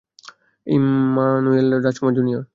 [0.67, 2.43] Emmanuel Rajkumar junior.